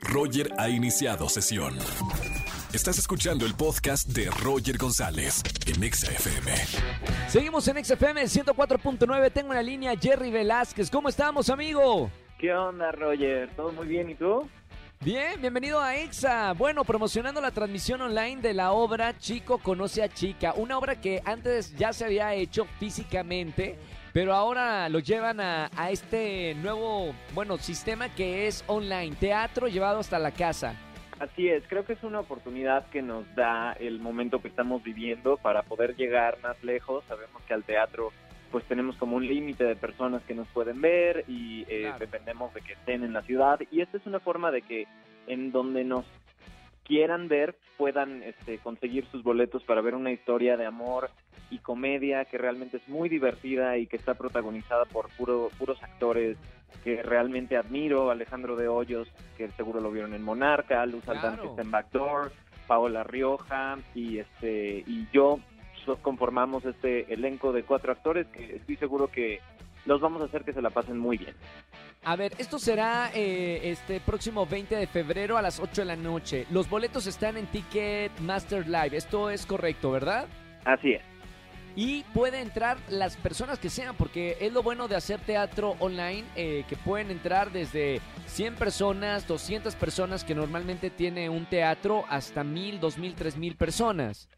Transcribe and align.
Roger 0.00 0.52
ha 0.58 0.68
iniciado 0.68 1.28
sesión. 1.28 1.76
Estás 2.72 2.98
escuchando 2.98 3.44
el 3.46 3.54
podcast 3.54 4.08
de 4.08 4.30
Roger 4.30 4.78
González 4.78 5.42
en 5.66 5.92
XFM. 5.92 6.54
Seguimos 7.28 7.66
en 7.68 7.84
XFM 7.84 8.22
104.9. 8.22 9.32
Tengo 9.32 9.50
una 9.50 9.62
línea 9.62 9.96
Jerry 10.00 10.30
Velázquez. 10.30 10.90
¿Cómo 10.90 11.08
estamos, 11.08 11.50
amigo? 11.50 12.10
¿Qué 12.38 12.52
onda, 12.52 12.92
Roger? 12.92 13.50
¿Todo 13.56 13.72
muy 13.72 13.86
bien? 13.86 14.10
¿Y 14.10 14.14
tú? 14.14 14.48
Bien, 15.02 15.40
bienvenido 15.40 15.80
a 15.80 15.96
EXA. 15.96 16.52
Bueno, 16.52 16.84
promocionando 16.84 17.40
la 17.40 17.50
transmisión 17.50 18.02
online 18.02 18.42
de 18.42 18.54
la 18.54 18.72
obra 18.72 19.18
Chico 19.18 19.58
conoce 19.58 20.02
a 20.02 20.08
Chica, 20.08 20.52
una 20.54 20.76
obra 20.76 21.00
que 21.00 21.22
antes 21.24 21.74
ya 21.76 21.92
se 21.92 22.04
había 22.04 22.34
hecho 22.34 22.66
físicamente, 22.78 23.78
pero 24.12 24.34
ahora 24.34 24.88
lo 24.88 24.98
llevan 24.98 25.40
a, 25.40 25.70
a 25.76 25.90
este 25.90 26.54
nuevo, 26.56 27.14
bueno, 27.34 27.56
sistema 27.58 28.08
que 28.14 28.46
es 28.46 28.64
online, 28.66 29.16
teatro 29.16 29.68
llevado 29.68 29.98
hasta 30.00 30.18
la 30.18 30.30
casa. 30.32 30.74
Así 31.18 31.48
es, 31.48 31.62
creo 31.68 31.84
que 31.84 31.92
es 31.92 32.02
una 32.02 32.20
oportunidad 32.20 32.86
que 32.88 33.02
nos 33.02 33.26
da 33.34 33.72
el 33.74 34.00
momento 34.00 34.40
que 34.40 34.48
estamos 34.48 34.82
viviendo 34.82 35.36
para 35.36 35.62
poder 35.62 35.94
llegar 35.96 36.38
más 36.42 36.62
lejos. 36.64 37.04
Sabemos 37.08 37.42
que 37.46 37.52
al 37.54 37.62
teatro 37.64 38.10
pues 38.50 38.64
tenemos 38.64 38.96
como 38.96 39.16
un 39.16 39.26
límite 39.26 39.62
de 39.64 39.76
personas 39.76 40.22
que 40.24 40.34
nos 40.34 40.48
pueden 40.48 40.80
ver 40.80 41.24
y 41.28 41.62
eh, 41.68 41.82
Claro. 41.82 41.98
dependemos 42.00 42.52
de 42.54 42.62
que 42.62 42.72
estén 42.72 43.04
en 43.04 43.12
la 43.12 43.22
ciudad. 43.22 43.60
Y 43.70 43.80
esta 43.82 43.98
es 43.98 44.06
una 44.06 44.18
forma 44.18 44.50
de 44.50 44.62
que 44.62 44.86
en 45.26 45.52
donde 45.52 45.84
nos 45.84 46.04
quieran 46.84 47.28
ver 47.28 47.56
puedan 47.76 48.22
este, 48.22 48.58
conseguir 48.58 49.06
sus 49.06 49.22
boletos 49.22 49.62
para 49.64 49.80
ver 49.80 49.94
una 49.94 50.12
historia 50.12 50.56
de 50.56 50.66
amor 50.66 51.10
y 51.50 51.58
comedia 51.58 52.24
que 52.24 52.38
realmente 52.38 52.76
es 52.76 52.88
muy 52.88 53.08
divertida 53.08 53.78
y 53.78 53.86
que 53.86 53.96
está 53.96 54.14
protagonizada 54.14 54.84
por 54.84 55.08
puro, 55.16 55.50
puros 55.58 55.82
actores 55.82 56.36
que 56.84 57.02
realmente 57.02 57.56
admiro, 57.56 58.10
Alejandro 58.10 58.56
de 58.56 58.68
Hoyos, 58.68 59.08
que 59.36 59.50
seguro 59.52 59.80
lo 59.80 59.90
vieron 59.90 60.14
en 60.14 60.22
Monarca, 60.22 60.84
Luz 60.86 61.08
Aldán 61.08 61.34
Claro. 61.34 61.42
que 61.42 61.48
está 61.48 61.62
en 61.62 61.70
Backdoor, 61.70 62.32
Paola 62.66 63.02
Rioja 63.02 63.78
y 63.94 64.18
este 64.18 64.84
y 64.86 65.08
yo 65.12 65.40
conformamos 66.02 66.64
este 66.64 67.12
elenco 67.12 67.52
de 67.52 67.64
cuatro 67.64 67.90
actores 67.92 68.26
que 68.28 68.56
estoy 68.56 68.76
seguro 68.76 69.08
que 69.08 69.40
los 69.86 70.00
vamos 70.00 70.22
a 70.22 70.26
hacer 70.26 70.44
que 70.44 70.52
se 70.52 70.62
la 70.62 70.70
pasen 70.70 70.98
muy 70.98 71.16
bien. 71.16 71.34
A 72.02 72.16
ver, 72.16 72.32
esto 72.38 72.58
será 72.58 73.10
eh, 73.14 73.60
este 73.64 74.00
próximo 74.00 74.46
20 74.46 74.74
de 74.74 74.86
febrero 74.86 75.36
a 75.36 75.42
las 75.42 75.60
8 75.60 75.82
de 75.82 75.84
la 75.84 75.96
noche. 75.96 76.46
Los 76.50 76.68
boletos 76.68 77.06
están 77.06 77.36
en 77.36 77.46
Ticketmaster 77.46 78.66
Live. 78.66 78.96
Esto 78.96 79.28
es 79.28 79.44
correcto, 79.44 79.90
¿verdad? 79.90 80.26
Así 80.64 80.92
es. 80.92 81.02
Y 81.76 82.02
puede 82.14 82.40
entrar 82.40 82.78
las 82.88 83.16
personas 83.16 83.58
que 83.58 83.70
sean, 83.70 83.94
porque 83.96 84.36
es 84.40 84.52
lo 84.52 84.62
bueno 84.62 84.88
de 84.88 84.96
hacer 84.96 85.20
teatro 85.20 85.76
online, 85.78 86.24
eh, 86.34 86.64
que 86.68 86.76
pueden 86.76 87.10
entrar 87.10 87.52
desde 87.52 88.00
100 88.26 88.56
personas, 88.56 89.26
200 89.28 89.76
personas, 89.76 90.24
que 90.24 90.34
normalmente 90.34 90.90
tiene 90.90 91.28
un 91.28 91.46
teatro, 91.46 92.04
hasta 92.08 92.42
1000, 92.42 92.80
2000, 92.80 93.14
3000 93.14 93.56
personas. 93.56 94.28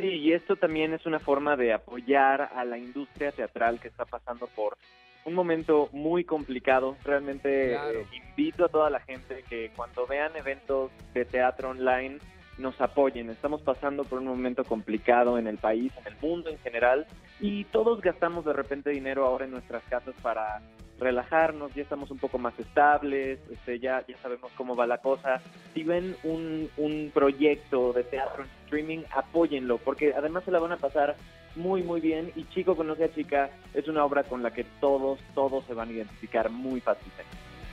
Sí, 0.00 0.06
y 0.08 0.32
esto 0.32 0.56
también 0.56 0.92
es 0.94 1.06
una 1.06 1.18
forma 1.18 1.56
de 1.56 1.72
apoyar 1.72 2.50
a 2.54 2.64
la 2.64 2.78
industria 2.78 3.32
teatral 3.32 3.80
que 3.80 3.88
está 3.88 4.04
pasando 4.04 4.46
por 4.48 4.76
un 5.24 5.34
momento 5.34 5.88
muy 5.92 6.24
complicado. 6.24 6.96
Realmente 7.04 7.70
Claro. 7.72 8.00
eh, 8.00 8.06
invito 8.12 8.64
a 8.64 8.68
toda 8.68 8.90
la 8.90 9.00
gente 9.00 9.44
que 9.48 9.70
cuando 9.76 10.06
vean 10.06 10.34
eventos 10.36 10.90
de 11.14 11.24
teatro 11.24 11.70
online 11.70 12.18
nos 12.58 12.80
apoyen. 12.80 13.30
Estamos 13.30 13.62
pasando 13.62 14.04
por 14.04 14.18
un 14.18 14.26
momento 14.26 14.64
complicado 14.64 15.38
en 15.38 15.46
el 15.46 15.58
país, 15.58 15.92
en 15.98 16.12
el 16.12 16.18
mundo 16.20 16.50
en 16.50 16.58
general, 16.58 17.06
y 17.40 17.64
todos 17.64 18.00
gastamos 18.00 18.44
de 18.44 18.52
repente 18.52 18.90
dinero 18.90 19.24
ahora 19.26 19.44
en 19.44 19.52
nuestras 19.52 19.82
casas 19.84 20.14
para 20.22 20.60
relajarnos, 20.98 21.74
ya 21.74 21.82
estamos 21.82 22.10
un 22.10 22.18
poco 22.18 22.38
más 22.38 22.58
estables, 22.58 23.38
este, 23.50 23.78
ya, 23.78 24.04
ya 24.06 24.16
sabemos 24.18 24.50
cómo 24.56 24.74
va 24.74 24.86
la 24.86 24.98
cosa. 24.98 25.40
Si 25.74 25.84
ven 25.84 26.16
un, 26.24 26.68
un 26.76 27.10
proyecto 27.14 27.92
de 27.92 28.04
teatro 28.04 28.44
en 28.44 28.50
streaming, 28.64 28.98
apóyenlo, 29.14 29.78
porque 29.78 30.14
además 30.14 30.44
se 30.44 30.50
la 30.50 30.58
van 30.58 30.72
a 30.72 30.76
pasar 30.76 31.16
muy, 31.56 31.82
muy 31.82 32.00
bien. 32.00 32.32
Y 32.36 32.44
Chico 32.48 32.76
Conoce 32.76 33.04
a 33.04 33.14
Chica 33.14 33.50
es 33.74 33.88
una 33.88 34.04
obra 34.04 34.24
con 34.24 34.42
la 34.42 34.52
que 34.52 34.64
todos, 34.80 35.18
todos 35.34 35.64
se 35.66 35.74
van 35.74 35.88
a 35.88 35.92
identificar 35.92 36.50
muy 36.50 36.80
fácilmente. 36.80 37.24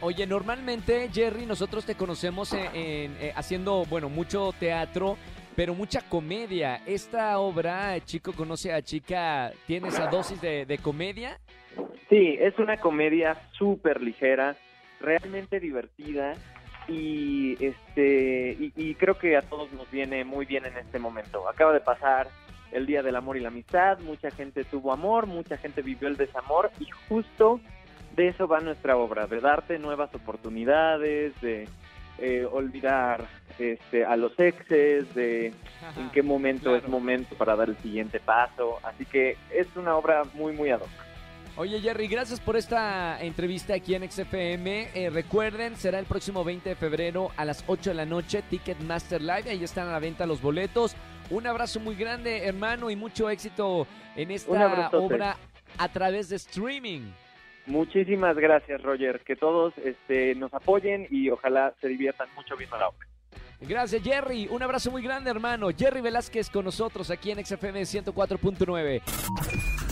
Oye, 0.00 0.26
normalmente, 0.26 1.08
Jerry, 1.12 1.46
nosotros 1.46 1.84
te 1.84 1.94
conocemos 1.94 2.52
en, 2.52 2.72
eh, 2.74 3.32
haciendo, 3.36 3.84
bueno, 3.84 4.08
mucho 4.08 4.52
teatro, 4.58 5.16
pero 5.54 5.74
mucha 5.74 6.00
comedia. 6.08 6.82
Esta 6.86 7.38
obra, 7.38 8.00
Chico 8.04 8.32
conoce 8.32 8.72
a 8.72 8.82
chica, 8.82 9.52
¿tiene 9.66 9.88
esa 9.88 10.08
dosis 10.08 10.40
de, 10.40 10.66
de 10.66 10.78
comedia? 10.78 11.38
Sí, 12.12 12.36
es 12.38 12.58
una 12.58 12.76
comedia 12.76 13.38
súper 13.52 14.02
ligera, 14.02 14.54
realmente 15.00 15.60
divertida 15.60 16.34
y 16.86 17.54
este 17.64 18.54
y, 18.60 18.70
y 18.76 18.94
creo 18.96 19.16
que 19.16 19.34
a 19.34 19.40
todos 19.40 19.72
nos 19.72 19.90
viene 19.90 20.22
muy 20.22 20.44
bien 20.44 20.66
en 20.66 20.76
este 20.76 20.98
momento. 20.98 21.48
Acaba 21.48 21.72
de 21.72 21.80
pasar 21.80 22.28
el 22.70 22.84
Día 22.84 23.02
del 23.02 23.16
Amor 23.16 23.38
y 23.38 23.40
la 23.40 23.48
Amistad, 23.48 23.98
mucha 24.00 24.30
gente 24.30 24.62
tuvo 24.64 24.92
amor, 24.92 25.26
mucha 25.26 25.56
gente 25.56 25.80
vivió 25.80 26.06
el 26.06 26.18
desamor 26.18 26.70
y 26.80 26.86
justo 27.08 27.60
de 28.14 28.28
eso 28.28 28.46
va 28.46 28.60
nuestra 28.60 28.98
obra, 28.98 29.26
de 29.26 29.40
darte 29.40 29.78
nuevas 29.78 30.14
oportunidades, 30.14 31.32
de 31.40 31.66
eh, 32.18 32.44
olvidar 32.52 33.24
este, 33.58 34.04
a 34.04 34.16
los 34.16 34.38
exes, 34.38 35.14
de 35.14 35.46
en 35.96 36.10
qué 36.12 36.22
momento 36.22 36.64
Claro. 36.64 36.76
es 36.76 36.88
momento 36.88 37.36
para 37.36 37.56
dar 37.56 37.70
el 37.70 37.76
siguiente 37.78 38.20
paso. 38.20 38.80
Así 38.82 39.06
que 39.06 39.38
es 39.50 39.66
una 39.76 39.96
obra 39.96 40.24
muy, 40.34 40.52
muy 40.52 40.68
ad 40.68 40.80
hoc. 40.82 40.90
Oye, 41.54 41.80
Jerry, 41.80 42.08
gracias 42.08 42.40
por 42.40 42.56
esta 42.56 43.22
entrevista 43.22 43.74
aquí 43.74 43.94
en 43.94 44.10
XFM. 44.10 44.88
Eh, 44.94 45.10
recuerden, 45.10 45.76
será 45.76 45.98
el 45.98 46.06
próximo 46.06 46.44
20 46.44 46.70
de 46.70 46.76
febrero 46.76 47.30
a 47.36 47.44
las 47.44 47.62
8 47.66 47.90
de 47.90 47.94
la 47.94 48.06
noche, 48.06 48.42
Ticketmaster 48.48 49.20
Live. 49.20 49.50
Ahí 49.50 49.62
están 49.62 49.88
a 49.88 49.92
la 49.92 49.98
venta 49.98 50.24
los 50.24 50.40
boletos. 50.40 50.96
Un 51.28 51.46
abrazo 51.46 51.78
muy 51.78 51.94
grande, 51.94 52.46
hermano, 52.46 52.90
y 52.90 52.96
mucho 52.96 53.28
éxito 53.28 53.86
en 54.16 54.30
esta 54.30 54.88
obra 54.92 55.36
a 55.76 55.88
través 55.90 56.30
de 56.30 56.36
streaming. 56.36 57.12
Muchísimas 57.66 58.34
gracias, 58.36 58.82
Roger. 58.82 59.20
Que 59.20 59.36
todos 59.36 59.74
este, 59.84 60.34
nos 60.34 60.54
apoyen 60.54 61.06
y 61.10 61.28
ojalá 61.28 61.74
se 61.82 61.88
diviertan 61.88 62.28
mucho 62.34 62.56
viendo 62.56 62.78
la 62.78 62.88
obra. 62.88 63.06
Gracias, 63.60 64.02
Jerry. 64.02 64.48
Un 64.50 64.62
abrazo 64.62 64.90
muy 64.90 65.02
grande, 65.02 65.30
hermano. 65.30 65.68
Jerry 65.76 66.00
Velázquez 66.00 66.48
con 66.48 66.64
nosotros 66.64 67.10
aquí 67.10 67.30
en 67.30 67.44
XFM 67.44 67.82
104.9. 67.82 69.91